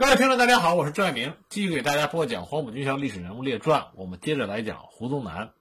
[0.00, 3.82] 各位听众，大家好，我是赵爱明，继续给大家播讲《黄埔军校历史人物列传》。
[3.96, 5.52] 我们接着来讲胡宗南。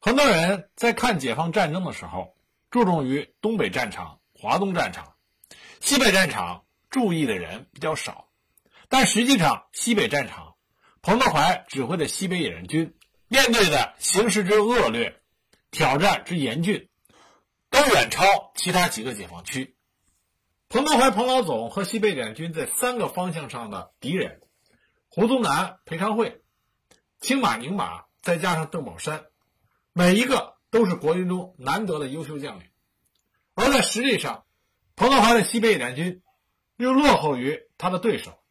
[0.00, 2.34] 很多人在看解放战争的时候，
[2.70, 5.12] 注重于东北战场、华东战场，
[5.82, 8.28] 西北战场注意的人比较少。
[8.88, 10.54] 但实际上，西北战场，
[11.02, 12.96] 彭德怀指挥的西北野战军
[13.28, 15.20] 面对的形势之恶劣、
[15.70, 16.88] 挑战之严峻，
[17.68, 18.24] 都远超
[18.54, 19.73] 其他几个解放区。
[20.74, 24.40] 彭德怀、彭老总和西北联军在三个方向上的敌人，
[25.08, 26.42] 胡宗南、裴昌会、
[27.20, 29.26] 青马、宁马，再加上邓宝山，
[29.92, 32.66] 每一个都是国军中难得的优秀将领。
[33.54, 34.46] 而在实力上，
[34.96, 36.22] 彭德怀的西北联军
[36.76, 38.42] 又落后于他的对手。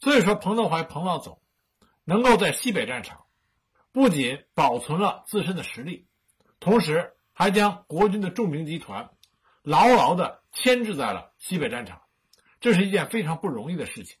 [0.00, 1.40] 所以说，彭德怀、彭老总
[2.02, 3.26] 能够在西北战场
[3.92, 6.08] 不仅保存了自身的实力，
[6.58, 9.10] 同时还将国军的重兵集团
[9.66, 10.42] 牢牢的。
[10.58, 12.00] 牵制在了西北战场，
[12.60, 14.16] 这是一件非常不容易的事情。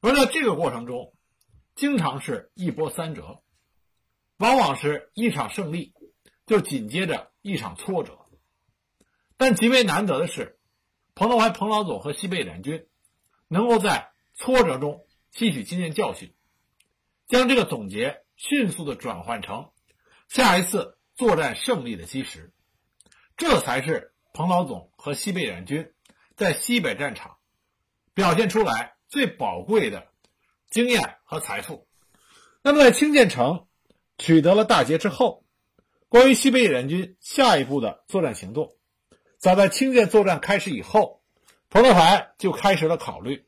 [0.00, 1.14] 而在这个过程中，
[1.76, 3.40] 经常是一波三折，
[4.36, 5.94] 往往是一场胜利
[6.44, 8.18] 就紧接着一场挫折。
[9.36, 10.58] 但极为难得的是，
[11.14, 12.88] 彭德怀、彭老总和西北联军
[13.46, 16.34] 能够在挫折中吸取经验教训，
[17.28, 19.70] 将这个总结迅速的转换成
[20.28, 22.52] 下一次作战胜利的基石，
[23.36, 24.11] 这才是。
[24.32, 25.92] 彭老总和西北联军
[26.36, 27.36] 在西北战场
[28.14, 30.08] 表现出来最宝贵的
[30.70, 31.86] 经验和财富。
[32.62, 33.66] 那么，在清涧城
[34.16, 35.44] 取得了大捷之后，
[36.08, 38.74] 关于西北野战军下一步的作战行动，
[39.38, 41.22] 早在清涧作战开始以后，
[41.68, 43.44] 彭德怀就开始了考虑。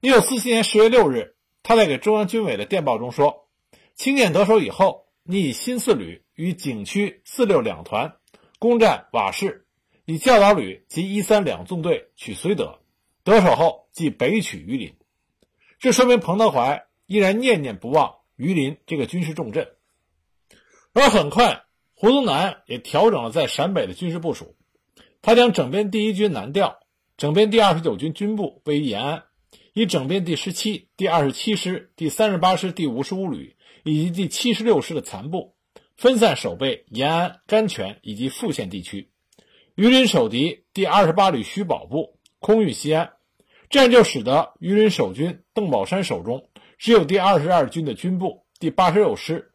[0.00, 1.34] 一九四七年十月六日，
[1.64, 3.48] 他在给中央军委的电报中说
[3.96, 8.16] ：“清涧得手以后，你以新四旅与景区四六两团
[8.60, 9.62] 攻占瓦市。”
[10.06, 12.80] 以教导旅及一三两纵队取绥德，
[13.22, 14.94] 得手后即北取榆林。
[15.78, 19.68] 这说明彭德怀依然念念不忘榆林这个军事重镇。
[20.92, 24.54] 而很快，胡宗南也调整了在陕北的军事部署，
[25.22, 26.78] 他将整编第一军南调，
[27.16, 29.24] 整编第二十九军军部位于延安，
[29.72, 35.56] 以整编第十七、第二十七师、第三十八师第五十五旅以及第七十六师的残部，
[35.96, 39.08] 分散守备延安、甘泉以及富县地区。
[39.76, 43.14] 榆林守敌第二十八旅徐保部空域西安，
[43.68, 46.48] 这样就使得榆林守军邓宝山手中
[46.78, 49.50] 只有第二十二军的军部第八十六师、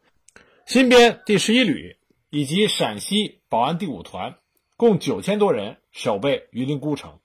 [0.66, 1.96] 新编第十一旅
[2.28, 4.36] 以及陕西保安第五团，
[4.76, 7.18] 共九千多人守备榆林孤城。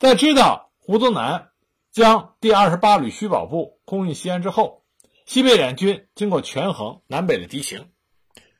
[0.00, 1.50] 在知道胡宗南
[1.92, 4.82] 将第二十八旅徐保部空运西安之后，
[5.26, 7.86] 西北联军经过权衡南北的敌情，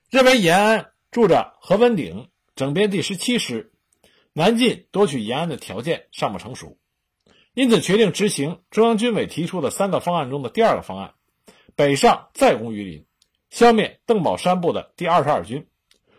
[0.09, 2.29] 认为延安住着何文鼎。
[2.57, 3.73] 整编第十七师
[4.33, 6.79] 南进夺取延安的条件尚不成熟，
[7.53, 11.15] 因此决定执行中央军委提出的三个方案中的第二个方案：
[11.75, 13.07] 北上再攻榆林，
[13.51, 15.67] 消灭邓宝山部的第二十二军，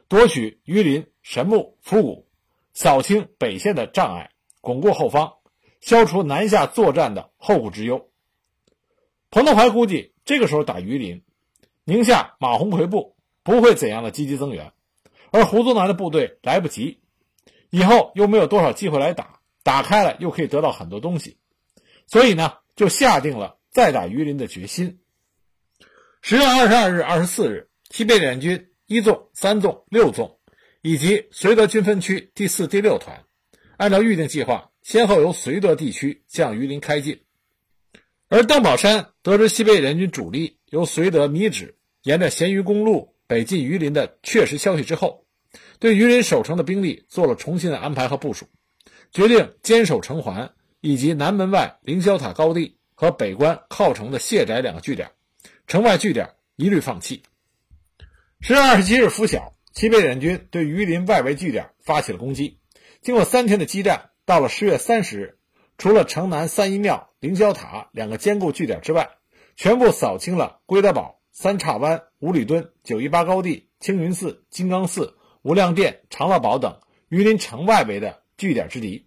[0.09, 2.27] 夺取榆林、神木、府谷，
[2.73, 5.35] 扫清北线的障碍，巩固后方，
[5.79, 8.09] 消除南下作战的后顾之忧。
[9.31, 11.23] 彭德怀估计，这个时候打榆林，
[11.85, 14.73] 宁夏马鸿逵部不会怎样的积极增援。
[15.35, 17.01] 而胡宗南的部队来不及，
[17.69, 21.35] 以后又没有多少机会来打，打开了又可以得到很多东西，
[22.07, 24.99] 所以呢，就下定了再打榆林的决心。
[26.21, 30.39] 十月二十二日、二十四日，西北联军一纵、三纵、六纵
[30.81, 33.25] 以及绥德军分区第四、第六团，
[33.75, 37.19] 按照预定计划，先后由绥德地区向榆林开进。
[38.29, 45.24] 而邓宝山得知西北联军主力由绥德米脂沿着咸鱼公路北进榆林的确实消息之后，
[45.79, 48.47] 对榆林守城的兵力做了重新的安排和部署，
[49.11, 55.11] 决定坚守城环以及南门外凌霄塔高地和北关靠城的谢宅两个据点，
[55.67, 57.23] 城外据点一律放弃。
[58.41, 62.59] 十月二十七日拂晓，西北联军对榆林外围据点发起了攻击。
[63.01, 65.37] 经过三天的激战，到了十月三十日，
[65.77, 69.09] 除了城南三一庙、凌霄塔两个坚固据点之外，
[69.55, 75.15] 全部扫清了归德堡、三岔湾、五里墩、九一八高地、青云寺、金刚寺。
[75.45, 79.05] 无量殿、长乐堡等榆林城外围的据点之敌，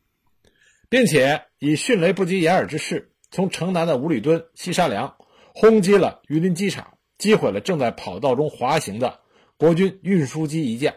[0.88, 5.16] 并且以迅雷不及掩耳之势，从城南的五里墩、西沙梁
[5.52, 9.18] 轰击了榆林机场，击毁了正在跑道中滑行的
[9.56, 10.94] 国军运输机一架。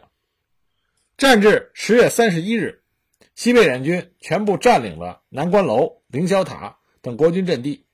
[1.17, 2.83] 战至十月三十一日，
[3.33, 7.87] 西北联军全部占领了南关楼、凌霄塔等国军阵地。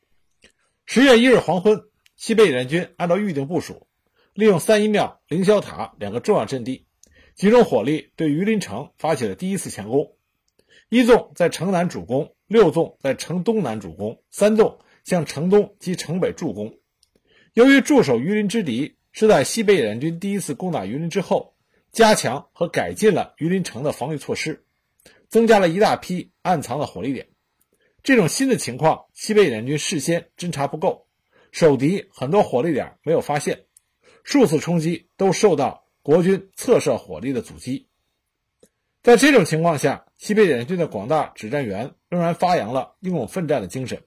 [0.86, 1.82] 十月一日黄昏，
[2.18, 3.88] 西北联军按照预定部署，
[4.34, 6.87] 利用三一庙、凌霄塔两个重要阵地。
[7.38, 10.16] 集中火力对榆林城发起了第一次强攻，
[10.90, 16.80] 一纵在城南主攻，六纵在城东南主攻，三纵向城东及城北助攻。
[17.54, 21.54] 由于驻守榆林之敌是在西北野战军第一次攻打榆林之后，
[21.92, 24.66] 加强和改进了榆林城的防御措施，
[25.30, 27.28] 增加了一大批暗藏的火力点。
[28.02, 31.06] 这种新的情况，西北野战军事先侦察不够，
[31.52, 33.66] 守敌很多火力点没有发现，
[34.24, 37.90] 数次冲击都受到国军侧射火力的阻击。
[39.04, 44.04] 在这种情况下，西北野战军的广大指战员仍然发扬了英勇奋战的精神。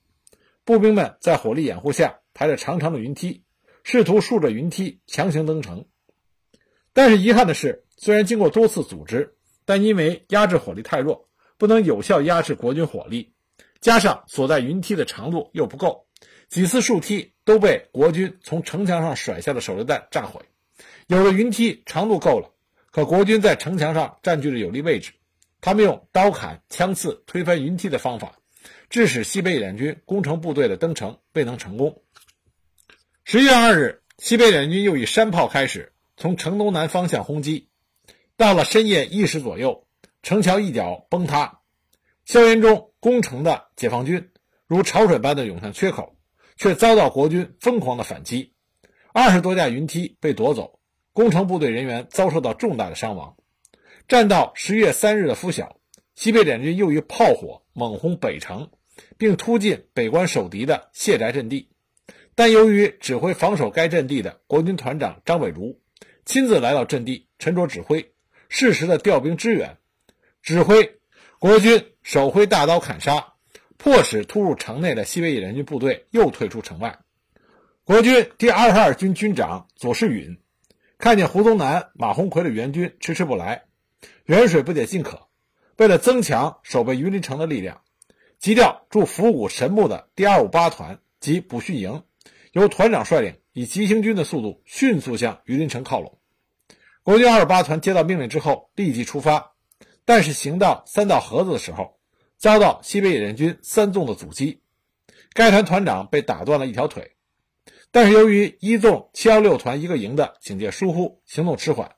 [0.64, 3.44] 步兵们在火力掩护下，抬着长长的云梯，
[3.84, 5.84] 试图竖着云梯强行登城。
[6.94, 9.36] 但是遗憾的是，虽然经过多次组织，
[9.66, 13.34] 但因为压制火力太弱，不能有效压制国军火力，
[13.82, 16.06] 加上所在云梯的长度又不够，
[16.48, 20.40] 几次竖梯都被国军从城墙上甩下的手榴弹炸毁。
[21.10, 22.54] 有了云梯长度够了。
[22.92, 25.10] 可国军在城墙上占据了有利位置，
[25.60, 28.38] 他们用刀砍、枪刺推翻云梯的方法，
[28.90, 32.00] 致使西北野军攻城部队的登城未能成功。
[33.24, 37.68] 十月二日，西北野军又以山炮开始从城东南方向轰击，
[38.36, 39.88] 到了深夜一时左右，
[40.22, 41.58] 城桥一角崩塌，
[42.24, 44.30] 硝烟中攻城的解放军
[44.68, 46.14] 如潮水般的涌向缺口，
[46.56, 48.52] 却遭到国军疯狂的反击，
[49.12, 50.76] 二十多架云梯被夺走。
[51.20, 53.36] 攻城部队人员遭受到重大的伤亡。
[54.08, 55.76] 战到十月三日的拂晓，
[56.14, 58.70] 西北联军又以炮火猛轰北城，
[59.18, 61.68] 并突进北关守敌的谢宅阵地。
[62.34, 65.78] 但由于指挥防守该阵地的国军团长张伟如
[66.24, 68.14] 亲自来到阵地，沉着指挥，
[68.48, 69.76] 适时的调兵支援，
[70.40, 71.00] 指挥
[71.38, 73.34] 国军手挥大刀砍杀，
[73.76, 76.98] 迫使突入城内的西北野联军部队又退出城外。
[77.84, 80.38] 国军第二十二军军长左世允。
[81.00, 83.62] 看见胡宗南、马鸿逵的援军迟迟不来，
[84.26, 85.28] 远水不解近渴。
[85.78, 87.80] 为了增强守备榆林城的力量，
[88.38, 92.02] 急调驻府谷神木的第二五八团及补训营，
[92.52, 96.18] 由团长率领，以急行军的速度迅速向榆林城靠拢。
[97.02, 99.52] 国军二八团接到命令之后，立即出发，
[100.04, 101.98] 但是行到三道河子的时候，
[102.36, 104.60] 遭到西北野战军三纵的阻击，
[105.32, 107.16] 该团团长被打断了一条腿。
[107.92, 111.96] 但是由于一纵七幺六团一个营的警戒疏忽，行动迟缓，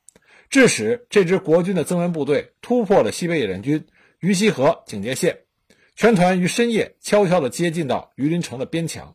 [0.49, 3.87] 致使这支国军的增援部队突破了西北野战军
[4.19, 5.41] 于西河警戒线，
[5.95, 9.15] 全团于深夜悄悄地接近到榆林城的边墙。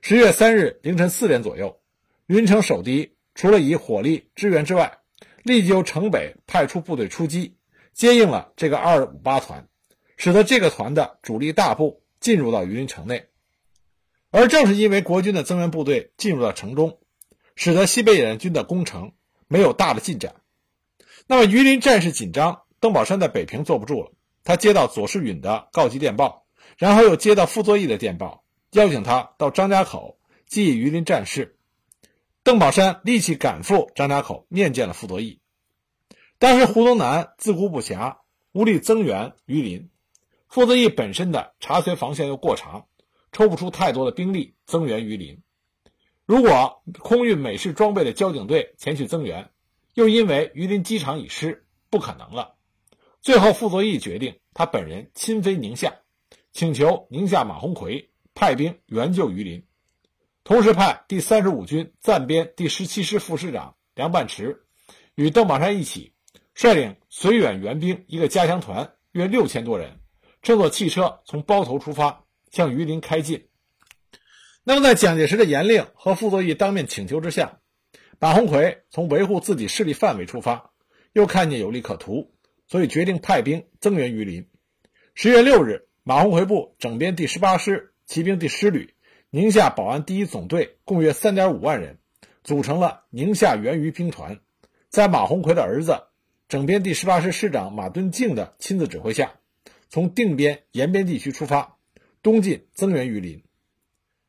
[0.00, 1.80] 十月三日凌晨四点左右，
[2.26, 4.98] 榆林城守敌除了以火力支援之外，
[5.42, 7.56] 立即由城北派出部队出击，
[7.92, 9.68] 接应了这个二五八团，
[10.16, 13.26] 使得这个团的主力大部进入到榆林城内。
[14.38, 16.98] 而正是因为国军的增援部队进入到城中，
[17.54, 19.12] 使得西北野战军的攻城
[19.48, 20.34] 没有大的进展。
[21.26, 24.12] 那么榆林战事紧张，邓宝山在北平坐不住了。
[24.44, 26.44] 他接到左世允的告急电报，
[26.76, 31.56] 然后又接到傅作义的电报，邀请他到张家口记榆林战事。
[32.42, 35.40] 邓宝山立即赶赴张家口面见了傅作义。
[36.38, 38.18] 当时胡宗南自顾不暇，
[38.52, 39.88] 无力增援榆林。
[40.46, 42.84] 傅作义本身的查缺防线又过长。
[43.32, 45.42] 抽不出太多的兵力增援榆林。
[46.24, 49.50] 如果空运美式装备的交警队前去增援，
[49.94, 52.56] 又因为榆林机场已失，不可能了。
[53.22, 55.94] 最后，傅作义决定他本人亲飞宁夏，
[56.52, 59.64] 请求宁夏马鸿逵派兵援救榆林，
[60.44, 64.64] 同时派第三十五军暂编第十七师副师长梁半池
[65.14, 66.12] 与邓宝山一起，
[66.54, 70.00] 率领绥远援兵一个加强团，约六千多人，
[70.42, 72.25] 乘坐汽车从包头出发。
[72.56, 73.48] 向榆林开进。
[74.64, 77.60] 那么，在蒋介石的严令和傅作义当面请求之下，
[78.18, 80.70] 马鸿逵从维护自己势力范围出发，
[81.12, 82.32] 又看见有利可图，
[82.66, 84.48] 所以决定派兵增援榆林。
[85.14, 88.94] 十月六日，马鸿逵部整编第十八师骑兵第十旅、
[89.28, 91.98] 宁夏保安第一总队，共约三点五万人，
[92.42, 94.40] 组成了宁夏援榆兵团，
[94.88, 96.04] 在马鸿逵的儿子、
[96.48, 99.34] 整编第十八师师长马敦敬的亲自指挥下，
[99.90, 101.75] 从定边延边地区出发。
[102.26, 103.44] 东进增援榆林。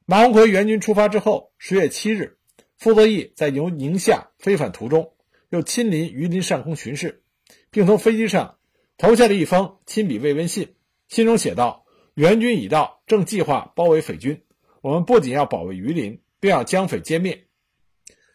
[0.06, 2.38] 马鸿逵援军出发之后，十月七日，
[2.78, 5.14] 傅作义在由宁夏飞返途中，
[5.50, 7.24] 又亲临榆林上空巡视，
[7.72, 8.60] 并从飞机上
[9.00, 10.76] 投下了一封亲笔慰问信。
[11.08, 14.44] 信中写道：“援军已到，正计划包围匪军。
[14.82, 17.48] 我们不仅要保卫榆林，并要将匪歼灭。”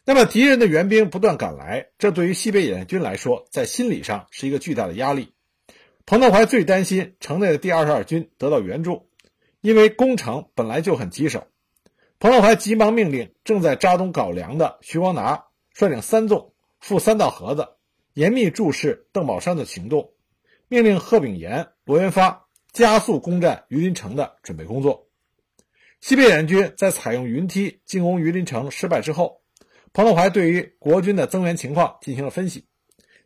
[0.05, 5.35] 那么，敌人的援兵不断赶来，这对于西北野战军来说，在心理上是一个巨大的压力。
[6.05, 9.09] 彭德怀最担心城内的第二十二军得到援助。
[9.63, 11.47] 因为攻城本来就很棘手，
[12.19, 17.69] 彭德怀急忙命令正在扎东搞粮的徐光达率领三纵赴三道河子，
[18.13, 20.11] 严密注视邓宝山的行动，
[20.67, 25.07] 命令贺炳炎、罗元发加速攻占榆林城的准备工作。
[26.01, 29.43] 西北联军在采用云梯进攻榆林城失败之后，
[29.93, 32.67] 彭德怀对于国军的增援情况进行了分析，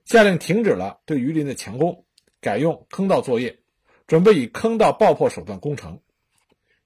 [0.04, 2.04] 下令停止了对榆林的强攻，
[2.42, 3.58] 改用坑道作业，
[4.06, 6.02] 准备以坑道爆破手段攻城。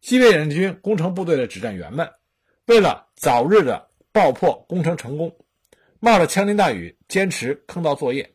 [0.00, 2.10] 西北野战军工程部队的指战员们，
[2.66, 5.36] 为了早日的爆破工程成功，
[5.98, 8.34] 冒着枪林弹雨坚持坑道作业。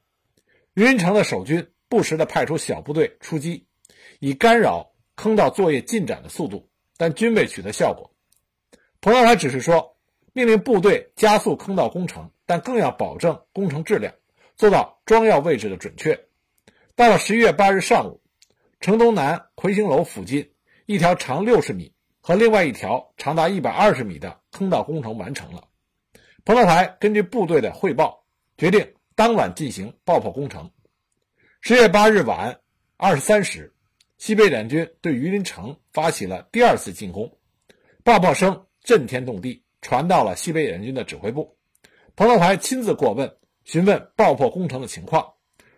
[0.73, 3.65] 榆林城的守军不时的派出小部队出击，
[4.19, 6.69] 以干扰坑道作业进展的速度。
[6.97, 8.09] 但均未取得效果。
[9.01, 9.97] 彭德怀只是说，
[10.31, 14.13] 命令部队加速坑道工程，但更要保证工程质量，
[14.55, 16.17] 做到装药位置的准确。
[16.95, 18.21] 到了十一月八日上午，
[18.79, 20.51] 城东南魁星楼附近
[20.85, 25.63] 一条长六十米和另外一条长达一百二十米的坑道工程完成了。
[26.43, 28.23] 彭德怀根据部队的汇报，
[28.57, 30.69] 决定当晚进行爆破工程。
[31.61, 32.59] 十月八日晚
[32.97, 33.71] 二十三时。
[34.17, 37.37] 西北联军对榆林城发起了第二次进攻，
[38.01, 41.57] 爆破声震天动地，传到了西北联军的指挥部。
[42.15, 45.33] 彭德怀亲自过问，询问爆破工程的情况，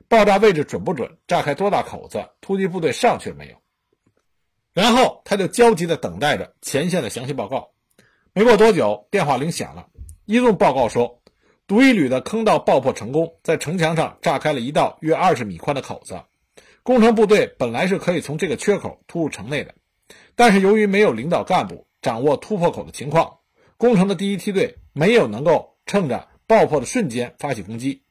[0.08, 3.60] 爆炸位置准不准，炸开多大口子，突击部队上去了没有。
[4.78, 7.72] 然后他就焦急地等待着前线的详细报告。
[8.32, 9.88] 没过多久，电话铃响了，
[10.26, 11.20] 一纵报告说，
[11.66, 16.22] 独一旅的坑道爆破成功，在城墙上炸开了一道约二十米宽的口子。
[16.84, 19.74] 工程部队本来是可以从这个缺口突入城内的，
[20.36, 23.40] 但是由于没有领导干部掌握突破口的情况，
[23.78, 28.04] 工程的第一梯队没有能够趁着爆破的瞬间发起攻击。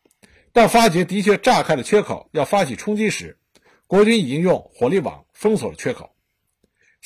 [0.52, 3.38] 但发觉的确炸开了缺口，要发起冲击时，
[3.86, 6.10] 国军已经用火力网封锁了缺口。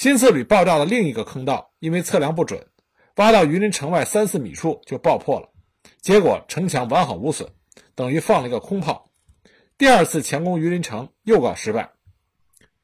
[0.00, 2.69] 新四旅爆炸的另一个坑道，因为测量不准，
[3.16, 5.50] 挖到榆林城外三四米处就爆破了，
[6.00, 7.50] 结果城墙完好无损，
[7.95, 9.11] 等于放了一个空炮。
[9.76, 11.90] 第二次强攻榆林城又告失败。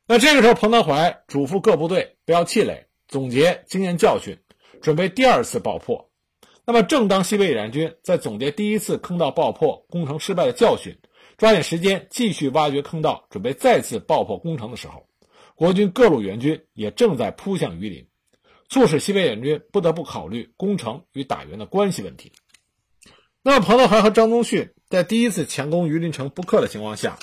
[0.06, 4.38] 那这个时候，彭德怀嘱咐各部队不要气馁，总结经验教训，
[4.82, 6.10] 准备第二次爆破。
[6.66, 10.98] 那么，正当西北野战军在总结第一次坑道爆破工程失败的教训，
[11.38, 15.08] 抓紧时间继续挖掘坑道，准备再次爆破工程的时候，
[15.56, 18.06] 国军各路援军也正在扑向榆林，
[18.68, 22.30] 促使西北野战军不得不考虑攻城与打援的关系问题。
[23.42, 24.70] 那么，彭德怀和张宗逊。
[24.88, 27.18] 在第一次强攻榆林城不克的情况下，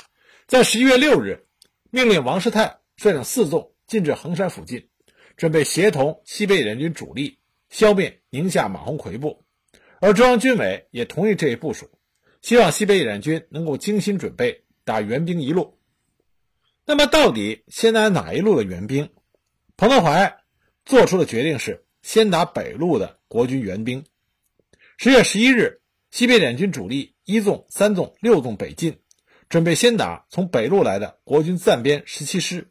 [0.47, 1.45] 在十一月六日，
[1.91, 4.89] 命令王世泰率领四纵进至衡山附近，
[5.37, 9.45] 准备协同西北野战军主力消灭宁夏马鸿逵部。
[10.01, 11.89] 而中央军委也同意这一部署，
[12.41, 15.77] 希望西北野战军能够精心准备打援兵一路。
[16.85, 19.09] 那么，到底先打哪一路的援兵？
[19.77, 20.37] 彭德怀
[20.85, 24.03] 做出的决定是先打北路的国军援兵。
[24.97, 27.13] 十月十一日，西北联军主力。
[27.25, 28.99] 一纵、三纵、六纵北进，
[29.47, 32.69] 准备先打从北路来的国军暂编十七师。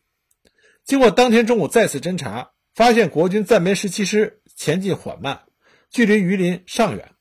[0.84, 5.44] 经过当天中午再次侦查，发现国军暂编十七师前进缓慢，
[5.90, 7.12] 距离榆林尚远，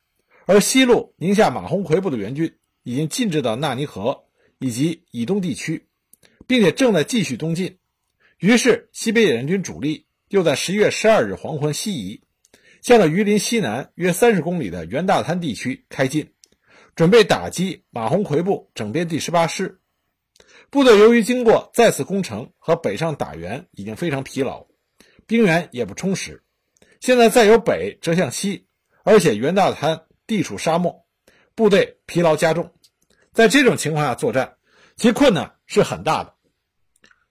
[0.45, 4.25] 而西路宁夏马鸿逵部的援军已经进至到纳尼河
[4.59, 5.87] 以及以东地区，
[6.47, 7.77] 并且正在继续东进。
[8.39, 12.23] 于是，西北野战军主力又在十一月十二日黄昏西移，
[12.81, 16.31] 向着榆林西南约三十公里的袁大滩地区开进。
[16.93, 19.79] 准备打击马鸿逵部整编第十八师
[20.69, 24.67] 部队，由于经过再次攻城和北上打援，已经非常疲劳，
[25.25, 26.43] 兵源也不充实。
[26.99, 28.67] 现在再由北折向西，
[29.03, 31.05] 而且袁大滩地处沙漠，
[31.55, 32.73] 部队疲劳加重。
[33.31, 34.55] 在这种情况下作战，
[34.97, 36.35] 其困难是很大的。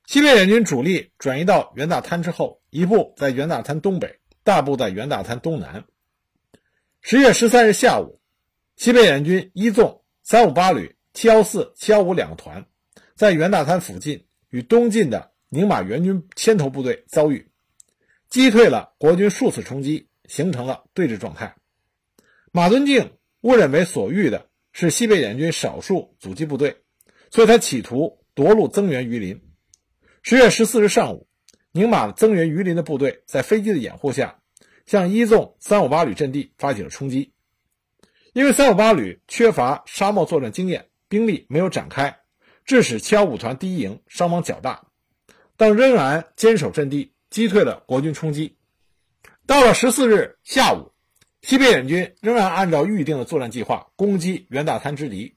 [0.06, 5.84] 西北联军主力转移到袁大滩之后，一部在袁大滩东北，大部在袁大滩东南。
[7.02, 8.18] 十月十三日下午。
[8.76, 12.64] 西北联军一纵三五八旅七幺四七幺五两个团，
[13.14, 17.50] 在袁大滩附近与东进的宁马援军牵头部队遭遇，
[18.30, 21.56] 击退了国军数次冲击，形成了对峙状态。
[22.52, 26.78] 马敦敬误认为所遇的是西北联军少数阻击部队，
[27.30, 29.40] 所以他企图夺路增援榆林。
[30.22, 31.28] 十月十四日上午，
[31.72, 34.40] 宁马增援榆林的部队在飞机的掩护下，
[34.86, 37.32] 向一纵三五八旅阵地发起了冲击。
[38.32, 42.20] 因为三五八旅缺乏沙漠作战经验，兵力没有展开，
[42.64, 44.86] 致使七幺五团第一营伤亡较大，
[45.56, 48.56] 但仍然坚守阵地，击退了国军冲击。
[49.46, 50.92] 到了十四日下午，
[51.42, 55.34] 西北野军仍然按照预定的作战计划攻击袁大滩之敌，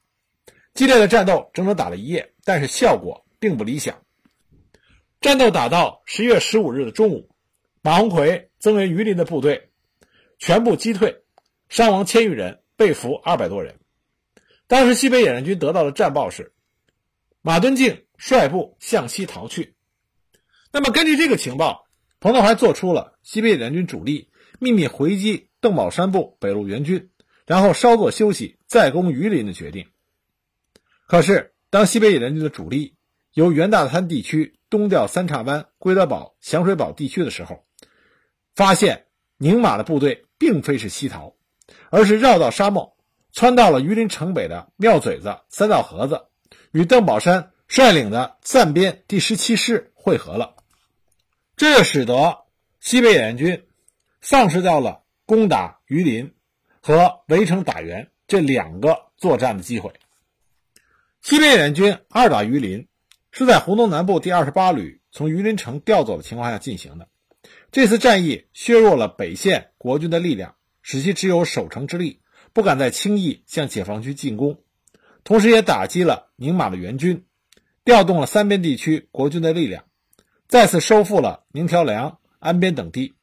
[0.73, 4.01] 激烈的战斗整整打了一夜，但是效果并不理想。
[5.21, 7.29] 战斗打到十月十五日的中午，
[7.81, 9.69] 马鸿逵增援榆林的部队
[10.39, 11.23] 全部击退，
[11.69, 12.59] 伤亡千余人。
[12.75, 13.75] 被俘二百多人。
[14.65, 16.53] 当时西北野战军得到的战报是：
[17.43, 19.75] 马敦敬率部向西逃去。
[20.71, 21.85] 那么，根据这个情报，
[22.19, 27.11] 彭德怀做出了西北野战军主力秘密回击邓宝山部北路援军，
[27.45, 29.85] 然后稍作休息再攻榆林的决定。
[31.13, 32.95] 可是，当西北野战军的主力
[33.33, 37.63] 由袁大滩地区东调三岔湾、归德堡、响水堡地区的时候，
[38.55, 39.05] 发现
[39.37, 41.35] 宁马的部队并非是西逃，
[41.91, 42.97] 而是绕道沙漠，
[43.31, 46.25] 窜到了榆林城北的庙嘴子、三道河子，
[46.71, 50.55] 与邓宝山率领的暂编第十七师会合了。
[51.55, 52.39] 这使得
[52.79, 53.67] 西北野战军
[54.19, 56.33] 丧失掉了攻打榆林
[56.81, 59.93] 和围城打援这两个作战的机会。
[61.23, 62.85] 西北野军二打榆林，
[63.31, 67.07] 是在湖东南部第二十八旅从榆林城调走的情况下进行的。
[67.71, 72.19] 这次战役削弱了北线国军的力量，使其只有守城之力，
[72.51, 74.59] 不敢再轻易向解放军进攻。
[75.23, 77.23] 同时，也打击了宁马的援军，
[77.85, 79.85] 调动了三边地区国军的力量。
[80.49, 83.13] 再次收复了宁条梁、安边等地，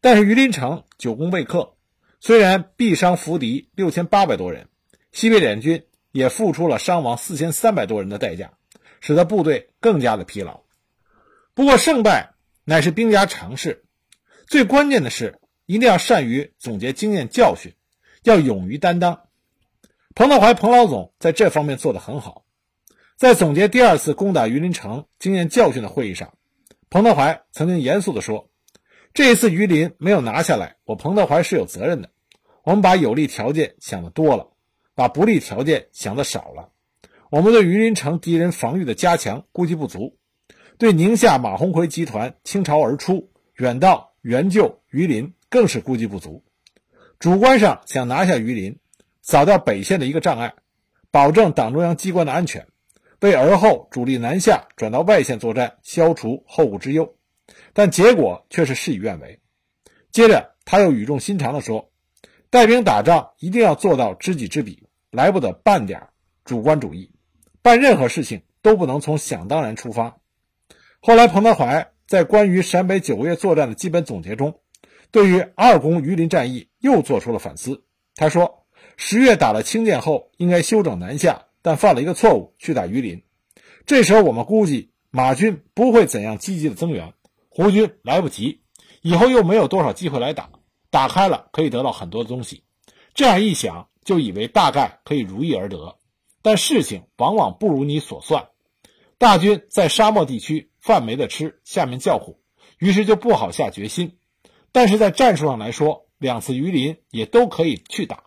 [0.00, 1.74] 但是榆林城久攻未克，
[2.18, 4.68] 虽然毙伤俘敌六千八百多人，
[5.12, 5.84] 西北联军
[6.16, 8.54] 也付出了伤亡四千三百多人的代价，
[9.02, 10.62] 使得部队更加的疲劳。
[11.52, 12.32] 不过胜败
[12.64, 13.84] 乃是兵家常事，
[14.46, 17.74] 最关键的是一定要善于总结经验教训，
[18.22, 19.24] 要勇于担当。
[20.14, 22.46] 彭德怀彭老总在这方面做得很好，
[23.16, 26.32] 在总结第二次攻打榆林城经验教训的会议上。
[26.88, 28.48] 彭德怀曾经严肃地说
[29.12, 32.08] ：“这一次榆林没有拿下来，我彭德怀是有责任的。
[32.62, 34.55] 我们把有利条件想得多了，
[34.96, 36.70] 把不利条件想得少了。
[37.30, 40.18] 我们对榆林城敌人防御的加强估计不足，
[40.78, 46.42] 对宁夏马鸿逵集团倾巢而出，远道援救榆林更是估计不足。
[47.20, 48.80] 主观上想拿下榆林，
[49.22, 50.54] 扫掉北线的一个障碍，
[51.12, 52.66] 保证党中央机关的安全。”
[53.20, 57.16] 为而后主力南下转到外线作战，消除后顾之忧，
[57.72, 59.40] 但结果却是事与愿违。
[60.12, 61.90] 接着他又语重心长地说
[62.50, 66.08] ：“带兵打仗一定要做到知己知彼，来不得半点
[66.44, 67.10] 主观主义，
[67.62, 70.18] 办任何事情都不能从想当然出发。”
[71.00, 74.60] 后来，彭德怀在关于陕北九月作战的基本总结中，
[75.10, 77.84] 对于二攻榆林战役又做出了反思。
[78.14, 78.66] 他说
[78.96, 83.24] ：“十月打了清涧后，应该休整南下。”但犯了一个错误，去打榆林。
[83.86, 87.12] 这时候我们估计马军不会怎样积极的增援，
[87.48, 88.62] 胡军来不及，
[89.02, 90.48] 以后又没有多少机会来打。
[90.90, 92.62] 打开了可以得到很多东西，
[93.14, 95.98] 这样一想就以为大概可以如意而得。
[96.40, 98.48] 但事情往往不如你所算。
[99.18, 102.40] 大军在沙漠地区饭没得吃，下面叫苦，
[102.78, 104.16] 于是就不好下决心。
[104.72, 108.24] 但是在战术上来说，两次榆林也都可以去打。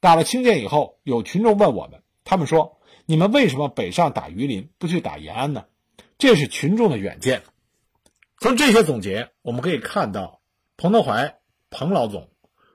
[0.00, 2.02] 打了清涧以后，有群众问我们。
[2.24, 5.66] 他们说：“你们为什么北上打榆林，不去打延安呢？”
[6.18, 7.42] 这是群众的远见。
[8.38, 10.40] 从这些总结，我们可以看到，
[10.76, 11.36] 彭德怀
[11.68, 12.30] 彭老总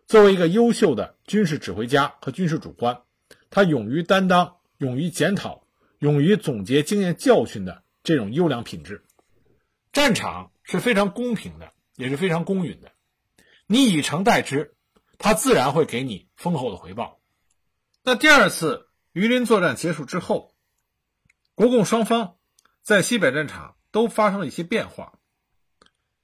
[0.08, 3.02] 作为一个优秀的军事指挥家和军事主官，
[3.50, 5.64] 他勇于担当、勇于检讨、
[6.00, 9.04] 勇于总结经验教训的这种优良品质。
[9.92, 12.92] 战场是非常公平的，也是非常公允的。
[13.68, 14.76] 你以诚待之，
[15.18, 17.20] 他自然会给你丰厚的回报。
[18.04, 18.86] 那第二次。
[19.14, 20.54] 榆林作战结束之后，
[21.56, 22.36] 国共双方
[22.84, 25.18] 在西北战场都发生了一些变化。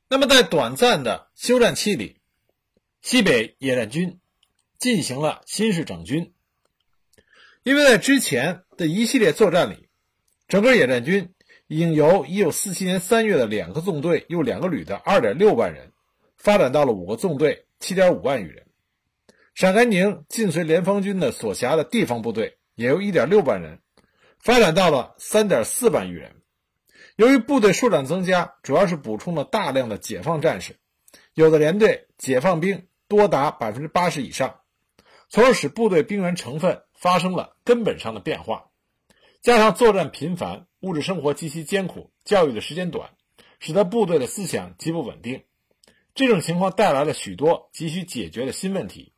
[0.07, 2.21] 那么，在短暂的休战期里，
[3.03, 4.19] 西北野战军
[4.79, 6.33] 进行了新式整军。
[7.61, 9.87] 因为在之前的一系列作战里，
[10.47, 11.33] 整个野战军
[11.67, 15.91] 已经由1947年3月的两个纵队又两个旅的2.6万人，
[16.37, 18.65] 发展到了五个纵队7.5万余人。
[19.53, 22.57] 陕甘宁晋绥联防军的所辖的地方部队。
[22.75, 23.81] 也由1.6万人
[24.39, 26.37] 发展到了3.4万余人。
[27.17, 30.77] 由于部队数量增加，主要是补充了大量的解放战士，
[31.35, 34.59] 有的连队解放兵多达百分之八十以上，
[35.29, 38.69] 从而使部队兵员成分发生了根本上的变化。
[39.41, 43.11] 加上作战频繁，物质生活极其艰苦，教育的时间短，
[43.59, 45.43] 使得部队的思想极不稳定。
[46.15, 49.13] 这种情况带来了许多急需解决的新问题。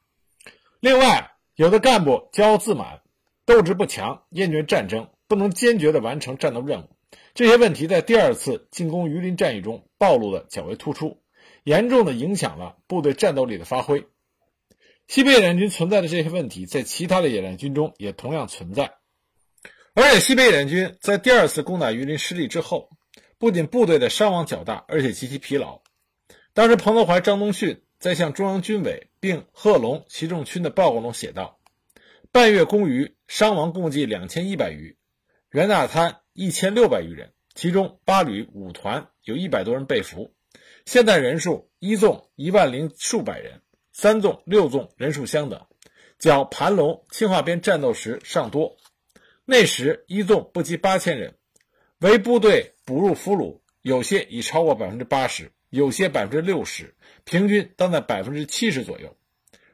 [0.79, 3.01] 另外，有的干部骄傲自满。
[3.45, 6.89] 斗志不强，厌倦战争，不能坚决地完成战斗任务。
[7.35, 11.21] 这些问题在第二次进攻榆林战役中暴露的较为突出，
[11.65, 14.05] 严重地影响了部队战斗力的发挥。
[15.07, 18.93] 西北野战军存在的这些问题，在其他的野战军中也同样存在。
[19.95, 22.91] 而且，西北野战军在第二次攻打榆林失利之后，
[23.39, 25.81] 不仅部队的伤亡较大，而且极其疲劳。
[26.53, 31.59] 当时，彭德怀、张宗逊在向中央军委并贺龙、习仲勋的报告中写道。
[32.31, 34.97] 半月攻余，伤亡共计两千一百余。
[35.49, 40.34] 袁大滩一千六百余人，其中八旅五团有一百多人被俘。
[40.85, 45.65] 现在人数一纵一万零数百人，三纵、六纵人数相等。
[46.19, 48.77] 较盘龙、清化边战斗时尚多。
[49.45, 51.35] 那时一纵不及八千人，
[51.99, 56.95] 为部队补入俘虏，有些已超过百分之八十，有些百分之六十，
[57.25, 59.17] 平均当在百分之七十左右。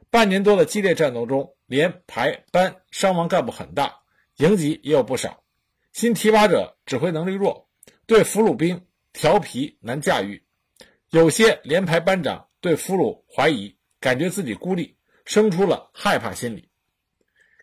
[0.09, 3.99] 半年多的激烈战斗中，连排班伤亡干部很大，
[4.37, 5.43] 营级也有不少。
[5.91, 7.69] 新提拔者指挥能力弱，
[8.07, 10.43] 对俘虏兵调皮难驾驭。
[11.11, 14.95] 有些连排班长对俘虏怀疑，感觉自己孤立，
[15.25, 16.69] 生出了害怕心理。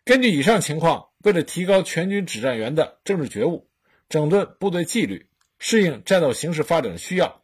[0.05, 3.67] 根据以上情况，为了提高全军指战员的政治觉悟，
[4.07, 7.43] 整顿部队纪律，适应战斗形势发展的需要，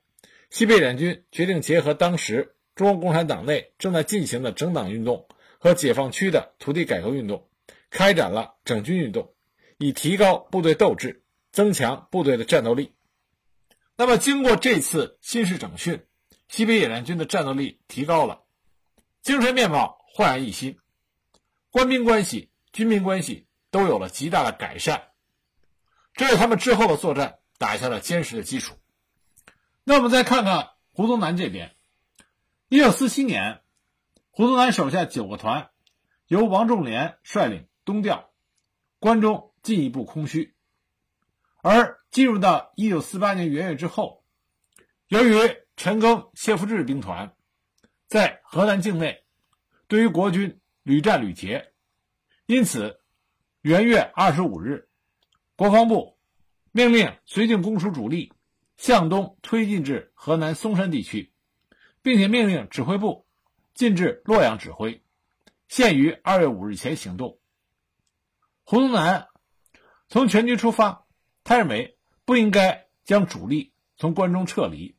[0.52, 2.56] 西北联军决定结合当时。
[2.76, 5.28] 中国共产党内正在进行的整党运动
[5.60, 7.48] 和解放区的土地改革运动，
[7.90, 9.34] 开展了整军运动，
[9.78, 12.92] 以提高部队斗志，增强部队的战斗力。
[13.98, 16.06] 那么，经过这次新式整训，
[16.50, 18.44] 西北野战军的战斗力提高了，
[19.22, 20.78] 精神面貌焕然一新，
[21.72, 25.12] 官兵关系、军民关系都有了极大的改善，
[26.14, 28.76] 这为他们之后的作战打下了坚实的基础。
[29.86, 31.74] 那我们再看看胡宗南这边。
[32.68, 33.62] 一九四七年，
[34.30, 35.70] 胡宗南手下九个团
[36.28, 38.30] 由王仲廉率领东调，
[39.00, 40.54] 关中进一步空虚。
[41.62, 44.24] 而进入到一九四八年元月之后，
[45.10, 45.34] 由于
[45.76, 47.36] 陈赓、谢福治兵团
[48.08, 49.26] 在河南境内
[49.90, 51.74] 对于国军屡战屡捷，
[52.46, 53.02] 因此
[53.60, 54.88] 元月二十五日，
[55.58, 56.18] 国防部
[56.72, 58.32] 命令绥靖公署主力
[58.78, 61.34] 向东推进至河南嵩山地区。
[62.02, 63.26] 并且命令指挥部
[63.74, 65.04] 进至洛阳指挥，
[65.68, 67.40] 限于二月五日前行动。
[68.64, 69.28] 胡宗南
[70.08, 71.08] 从全局出发，
[71.44, 71.95] 他认为
[72.26, 74.98] 不应该将主力从关中撤离，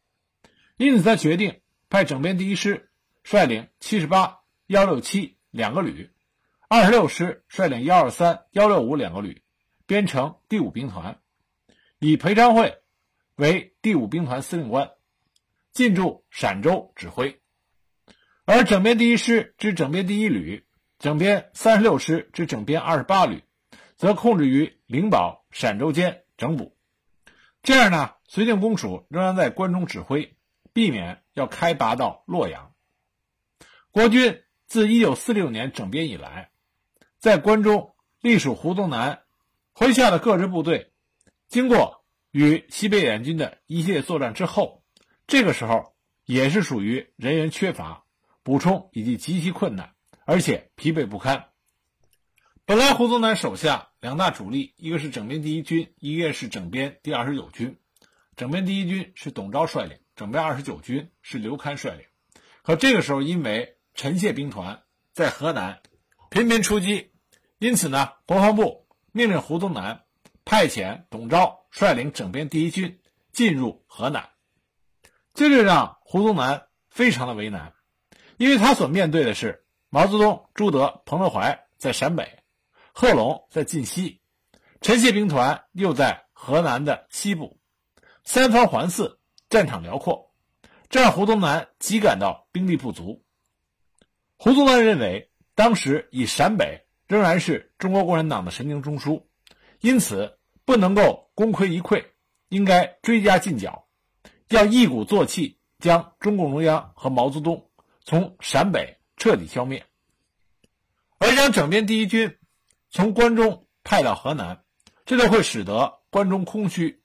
[0.77, 1.61] 因此他决定
[1.91, 2.91] 派整编第一师
[3.23, 6.11] 率领七十八、幺六七两个旅，
[6.69, 9.43] 二十六师率领幺二三、幺六五两个旅，
[9.87, 11.21] 编成第五兵团，
[11.99, 12.79] 以裴昌会
[13.35, 14.93] 为第五兵团司令官。
[15.73, 17.39] 进驻陕州指挥，
[18.47, 20.65] 而整编第一师之整编第一旅、
[20.99, 23.43] 整编三十六师之整编二十八旅，
[23.99, 26.76] 则控制于灵宝、陕州间整补。
[27.67, 30.37] 这样呢，绥靖公署仍然在关中指挥，
[30.73, 32.73] 避免要开拔到洛阳。
[33.91, 36.51] 国军自一九四六年整编以来，
[37.19, 39.25] 在关中隶属胡宗南
[39.75, 40.93] 麾下的各支部队，
[41.49, 44.85] 经过与西北野军的一系列作战之后。
[45.27, 48.05] 这个时候也是属于人员缺乏、
[48.45, 49.93] 补充以及极其困难，
[50.25, 51.49] 而且疲惫不堪。
[52.69, 57.79] 本来胡宗南手下两大主力，一个是整编第一军，一个是整编第二十九军。
[58.35, 62.05] 整编第一军是董钊率领，整编二十九军是刘戡率领。
[62.65, 65.81] 可这个时候，因为陈谢兵团在河南
[66.29, 67.13] 频频出击，
[67.61, 70.03] 因此呢，国防部命令胡宗南
[70.45, 72.99] 派遣董钊率领整编第一军
[73.31, 74.31] 进入河南。
[75.35, 77.75] 这就让胡宗南非常的为难，
[78.39, 82.41] 因为他所面对的是毛泽东、朱德、彭德怀在陕北，
[82.99, 84.23] 贺龙在晋西，
[84.81, 87.59] 陈谢兵团又在河南的西部，
[88.25, 89.19] 三方环伺，
[89.51, 90.33] 战场辽阔，
[90.89, 93.23] 这让胡宗南极感到兵力不足。
[94.39, 99.25] 胡宗南认为，当时以陕北仍然是中国共产党的神经中枢，
[99.81, 102.03] 因此不能够功亏一篑，
[102.49, 103.87] 应该追加进剿。
[104.49, 107.69] 要一鼓作气将中共中央和毛泽东
[108.07, 109.85] 从陕北彻底消灭，
[111.19, 112.39] 而将整编第一军
[112.91, 114.65] 从关中派到河南，
[115.05, 117.03] 这就会使得关中空虚，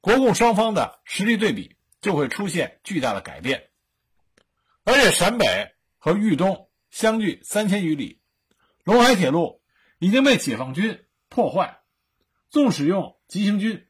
[0.00, 3.70] 国共双方的实力对比就会出现巨大的改变。
[4.84, 8.20] 而且陕北和豫东相距三千余里，
[8.84, 9.62] 陇海铁路
[9.98, 11.80] 已经被解放军破坏，
[12.50, 13.84] 纵使用急行军。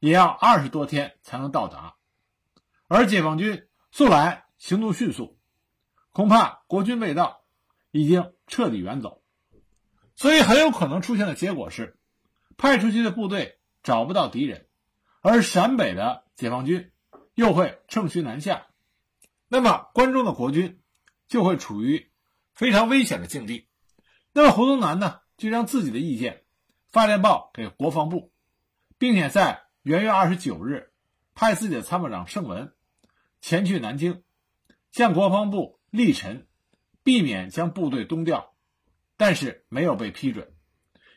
[0.00, 1.96] 也要二十多天才能到达，
[2.88, 5.40] 而解放军素来行动迅速，
[6.10, 7.42] 恐怕国军未到，
[7.90, 9.23] 已经彻底远走，
[10.16, 11.96] 所以很有可能出现的结果是，
[12.56, 14.66] 派出去的部队找不到敌人，
[15.20, 16.90] 而陕北的解放军
[17.34, 18.66] 又会乘虚南下，
[19.48, 20.80] 那么关中的国军
[21.28, 22.10] 就会处于
[22.54, 23.68] 非常危险的境地。
[24.32, 26.44] 那么胡宗南呢，就将自己的意见
[26.90, 28.32] 发电报给国防部，
[28.98, 29.62] 并且在。
[29.84, 30.94] 元月二十九日，
[31.34, 32.72] 派自己的参谋长盛文
[33.42, 34.22] 前去南京，
[34.92, 36.46] 向国防部力陈，
[37.02, 38.53] 避免将部队东调，
[39.16, 40.52] 但是没有被批准，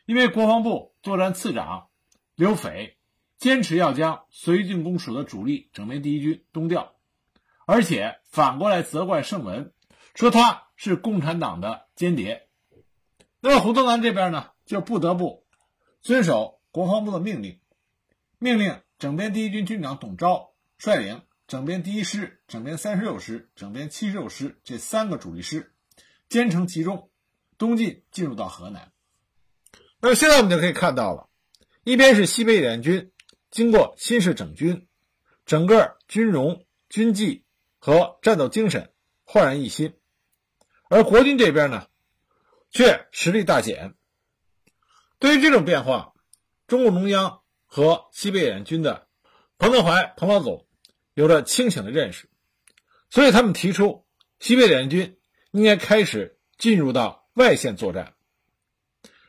[0.06, 1.88] 因为国防部作战次长
[2.34, 2.96] 刘斐
[3.36, 6.94] 坚持要将绥靖公署的主力整编第一军东调，
[7.66, 9.72] 而且反过来责怪盛文，
[10.14, 12.48] 说他是共产党的间谍。
[13.40, 15.46] 那么胡宗南这边呢，就不得不
[16.00, 17.60] 遵守国防部的命令，
[18.38, 25.74] 命令整编第一军军长董钊率领整编第一师、整编三十六师、整编七十六师这三个主力师，
[26.28, 27.10] 兼程集中，
[27.58, 28.92] 东进进入到河南。
[30.00, 31.28] 那么现在我们就可以看到了，
[31.84, 33.12] 一边是西北野战军
[33.50, 34.86] 经过新式整军，
[35.44, 37.44] 整个军容、军纪
[37.78, 38.92] 和战斗精神
[39.24, 39.94] 焕然一新，
[40.88, 41.86] 而国军这边呢？
[42.70, 43.94] 却实力大减。
[45.18, 46.12] 对于这种变化，
[46.66, 49.08] 中共中央和西北野战军的
[49.56, 50.66] 彭德怀彭老总
[51.14, 52.28] 有着清醒的认识，
[53.08, 54.06] 所以他们提出，
[54.38, 55.18] 西北野战军
[55.50, 58.14] 应该开始进入到外线作战。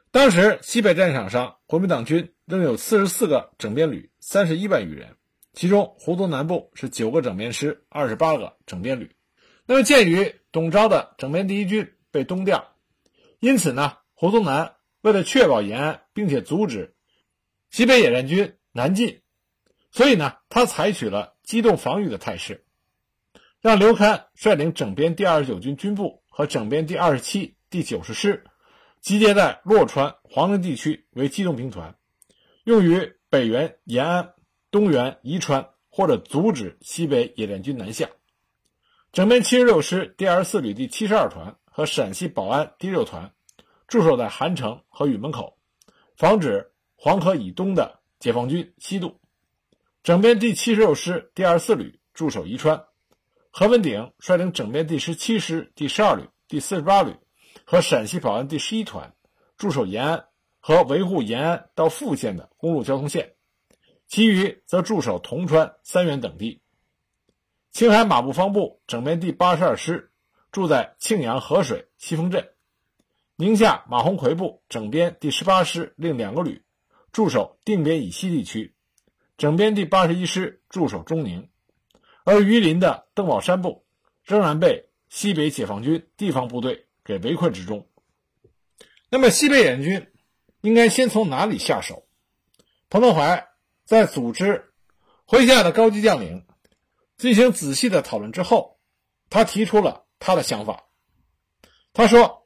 [0.09, 5.15] 当时西北战场上，国民党军仍有四十四个整编旅，三十一万余人，
[5.53, 9.15] 其中胡宗南部是九个整编师，二十八个整编旅。
[9.67, 12.75] 那么，鉴于董钊的整编第一军被东调。
[13.39, 16.95] 因此呢，胡宗南为了确保延安，并且阻止
[17.69, 19.21] 西北野战军南进，
[19.91, 22.65] 所以呢，他采取了机动防御的态势，
[23.61, 28.43] 让刘戡率领整编第二十九军军部和整编第二十七、第九十师
[29.01, 31.95] 集结在洛川、黄陵地区为机动兵团，
[32.63, 34.33] 用于北援延安、
[34.71, 38.09] 东援宜川或者阻止西北野战军南下。
[39.11, 41.55] 整编七十六师第二十四旅第七十二团。
[41.71, 43.31] 和陕西保安第六团
[43.87, 45.57] 驻守在韩城和禹门口，
[46.17, 49.17] 防止黄河以东的解放军西渡。
[50.03, 52.83] 整编第七十六师第二十四旅驻守宜川，
[53.49, 57.15] 何文鼎率领整编第十七师第十二旅、第四十八旅
[57.71, 59.13] 和陕西保安第十一团
[59.55, 60.25] 驻守延安
[60.59, 63.35] 和维护延安到富县的公路交通线，
[64.07, 66.63] 其余则驻守铜川、三原等地。
[67.69, 70.11] 青海马步芳部整编第八十二师。
[70.51, 72.49] 住在庆阳河水西峰镇，
[73.35, 76.63] 宁夏马鸿逵部整编第十八师另两个旅
[77.11, 78.73] 驻守定边以西地区，
[79.37, 81.47] 整编第八十一师驻守中宁，
[82.23, 83.85] 而榆林的邓宝山部
[84.23, 87.87] 仍然被西北解放军地方部队给围困之中。
[89.09, 90.11] 那么，西北野军
[90.61, 92.07] 应该先从哪里下手？
[92.87, 93.47] 彭德怀
[93.83, 94.71] 在组织
[95.25, 96.45] 麾下的高级将领
[97.17, 98.79] 进行仔细的讨论之后，
[99.31, 100.05] 他提出了。
[100.19, 100.83] 他的想法，
[101.93, 102.45] 他说：“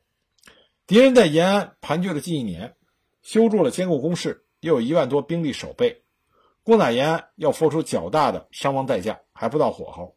[0.86, 2.76] 敌人在延安盘踞了近一年，
[3.24, 6.04] 修筑了坚固工事，又有一万多兵力守备，
[6.62, 10.16] 攻打延安要付出较大的伤亡代价，还不到火候。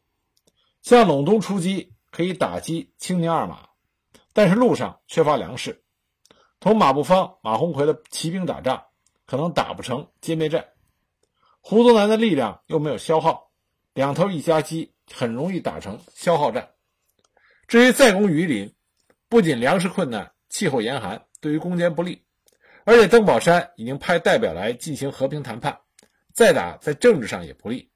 [0.82, 3.70] 向陇东出击可以打击青宁二马，
[4.36, 5.82] 但是路上缺乏粮食，
[6.60, 8.84] 同马步芳、马鸿逵的骑兵打仗，
[9.24, 10.66] 可能打不成歼灭战。
[11.62, 13.50] 胡宗南的力量又没有消耗，
[13.94, 16.72] 两头一夹击，很容易打成消耗战。”
[17.66, 18.74] 至于再攻榆林，
[19.30, 22.22] 不仅粮食困难、气候严寒，对于攻坚不利，
[22.84, 25.80] 而且邓宝山已经派代表来进行和平谈判，
[26.34, 27.90] 再打在政治上也不利。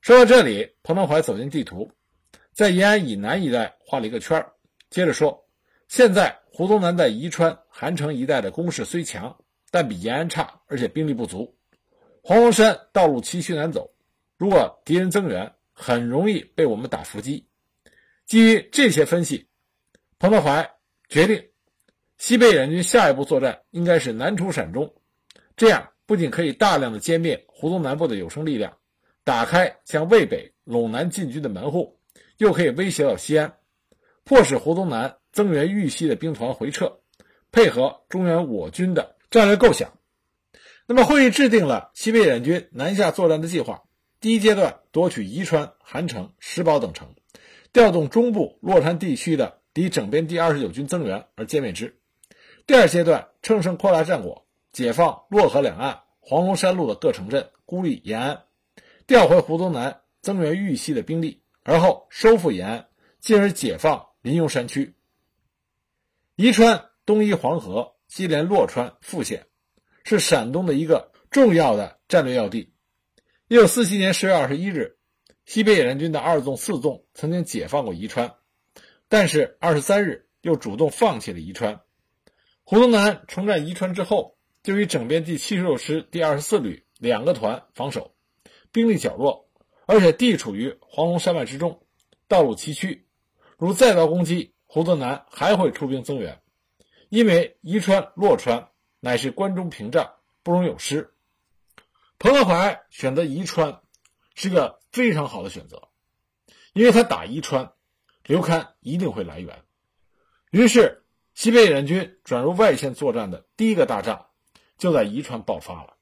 [0.00, 1.90] 说到这里，彭德怀走进地图，
[2.52, 4.52] 在延安以南一带画了一个圈儿
[4.94, 5.44] 接着说
[5.90, 9.36] ：“现在胡宗南在宜川、韩城一带的攻势虽强，
[9.72, 11.52] 但比延安差，而且兵力不足。
[12.22, 13.90] 黄龙山道路崎岖难走，
[14.36, 17.48] 如果敌人增援，很容易被我们打伏击。”
[18.24, 19.48] 基于这些分析，
[20.20, 20.70] 彭德怀
[21.08, 21.44] 决定，
[22.16, 24.94] 西北野军下一步作战应该是南出陕中，
[25.56, 28.78] 这样不仅可以大量的歼灭胡宗南部的有生力量，
[29.24, 31.98] 打开向渭北陇南进军的门户，
[32.36, 33.52] 又可以威胁到西安，
[34.24, 37.00] 迫使胡宗南增援豫西的兵团回撤，
[37.52, 39.92] 配合中原我军的战略构想。
[40.86, 43.82] 那么会议制定了西北野军南下作战的计划，
[44.20, 47.14] 第一阶段夺取宜川、韩城、石宝等城。
[47.72, 51.98] 调动中部洛川地区的敌整编第二十九军增援而歼灭之。
[52.66, 58.42] 第二阶段乘胜扩大战果，解放洛河两岸黄龙山路的各城镇，孤立延安，
[59.06, 62.86] 调回胡宗南增援豫西的兵力，而后收复延安，
[63.20, 64.94] 进而解放临颉山区。
[66.34, 69.46] 宜川东依黄河，西连洛川、富县，
[70.02, 72.72] 是陕东的一个重要的战略要地。
[73.48, 74.96] 一九四七年十月二十一日。
[75.44, 78.36] 西北野战军的二纵、四纵曾经解放过宜川，
[79.10, 81.82] 但是二十三日又主动放弃了宜川。
[82.62, 88.14] 胡宗南重占宜川之后，就与整编第七十六师第二十四旅两个团防守，
[88.72, 89.50] 兵力较弱，
[89.84, 91.86] 而且地处于黄龙山脉之中，
[92.26, 93.03] 道路崎岖。
[93.56, 96.42] 如再遭攻击，胡宗南还会出兵增援，
[97.08, 98.68] 因为宜川、洛川
[99.00, 101.14] 乃是关中屏障，不容有失。
[102.18, 103.80] 彭德怀选择宜川
[104.34, 105.88] 是个非常好的选择，
[106.72, 107.72] 因为他打宜川，
[108.24, 109.62] 刘戡一定会来援。
[110.50, 114.26] 于是，西北野战军转入外线作战的第一个大仗
[114.78, 115.96] 就在宜川爆发了。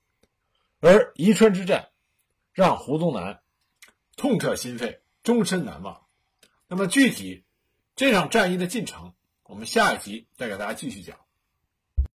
[0.80, 1.90] 而宜川之战
[2.52, 3.40] 让胡宗南
[4.16, 6.06] 痛彻心扉，终身难忘。
[6.74, 7.44] 那么，具体
[7.94, 11.18] 这场战役的进程，我们下一集再给大家继续讲。